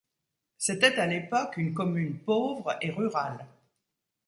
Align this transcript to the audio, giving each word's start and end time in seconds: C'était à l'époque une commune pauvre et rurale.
C'était 0.57 0.95
à 0.97 1.05
l'époque 1.05 1.57
une 1.57 1.75
commune 1.75 2.17
pauvre 2.17 2.75
et 2.81 2.89
rurale. 2.89 3.45